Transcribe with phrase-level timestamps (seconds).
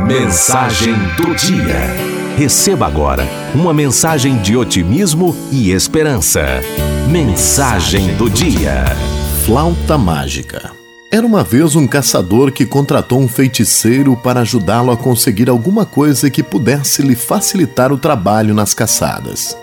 [0.00, 1.96] Mensagem do dia.
[2.36, 6.44] Receba agora uma mensagem de otimismo e esperança.
[7.08, 8.84] Mensagem do dia.
[9.46, 10.70] Flauta mágica.
[11.10, 16.28] Era uma vez um caçador que contratou um feiticeiro para ajudá-lo a conseguir alguma coisa
[16.28, 19.56] que pudesse lhe facilitar o trabalho nas caçadas.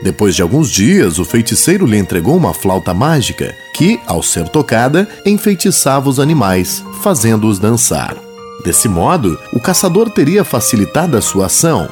[0.00, 5.08] Depois de alguns dias, o feiticeiro lhe entregou uma flauta mágica que, ao ser tocada,
[5.26, 8.29] enfeitiçava os animais, fazendo-os dançar.
[8.64, 11.88] Desse modo, o caçador teria facilitado a sua ação.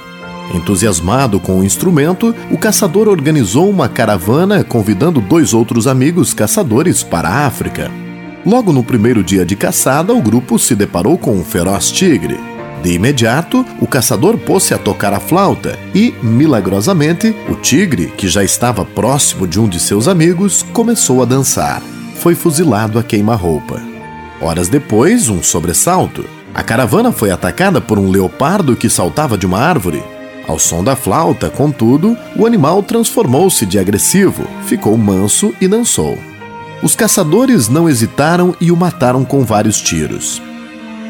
[0.54, 7.28] Entusiasmado com o instrumento, o caçador organizou uma caravana convidando dois outros amigos caçadores para
[7.28, 7.90] a África.
[8.46, 12.38] Logo no primeiro dia de caçada, o grupo se deparou com um feroz tigre.
[12.82, 18.44] De imediato, o caçador pôs-se a tocar a flauta e, milagrosamente, o tigre, que já
[18.44, 21.82] estava próximo de um de seus amigos, começou a dançar.
[22.16, 23.82] Foi fuzilado a queima-roupa.
[24.40, 26.37] Horas depois, um sobressalto.
[26.54, 30.02] A caravana foi atacada por um leopardo que saltava de uma árvore.
[30.46, 36.18] Ao som da flauta, contudo, o animal transformou-se de agressivo, ficou manso e dançou.
[36.82, 40.40] Os caçadores não hesitaram e o mataram com vários tiros.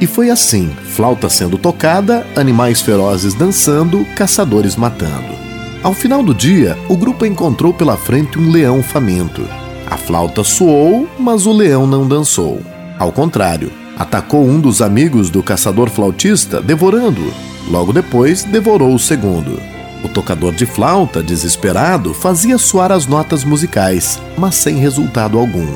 [0.00, 5.36] E foi assim: flauta sendo tocada, animais ferozes dançando, caçadores matando.
[5.82, 9.42] Ao final do dia, o grupo encontrou pela frente um leão faminto.
[9.88, 12.60] A flauta soou, mas o leão não dançou.
[12.98, 17.32] Ao contrário, atacou um dos amigos do caçador flautista, devorando-o.
[17.70, 19.60] Logo depois, devorou o segundo.
[20.04, 25.66] O tocador de flauta, desesperado, fazia soar as notas musicais, mas sem resultado algum.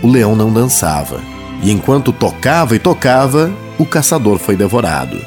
[0.00, 1.20] O leão não dançava.
[1.62, 5.18] E enquanto tocava e tocava, o caçador foi devorado.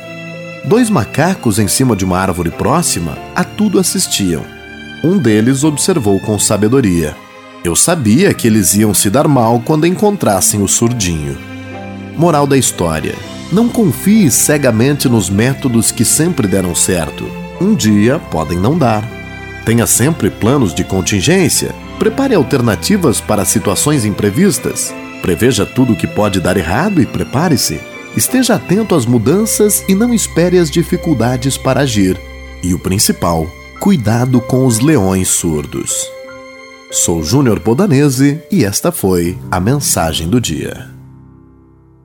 [0.64, 4.44] Dois macacos em cima de uma árvore próxima a tudo assistiam.
[5.03, 7.16] Um deles observou com sabedoria.
[7.64, 11.55] Eu sabia que eles iam se dar mal quando encontrassem o surdinho.
[12.17, 13.16] Moral da história:
[13.52, 17.25] não confie cegamente nos métodos que sempre deram certo.
[17.59, 19.03] Um dia podem não dar.
[19.66, 21.73] Tenha sempre planos de contingência.
[21.97, 24.94] Prepare alternativas para situações imprevistas.
[25.22, 27.79] Preveja tudo o que pode dar errado e prepare-se.
[28.16, 32.19] Esteja atento às mudanças e não espere as dificuldades para agir.
[32.61, 33.47] E o principal,
[33.79, 36.07] cuidado com os leões surdos.
[36.91, 40.94] Sou Júnior Bodanese e esta foi a mensagem do dia.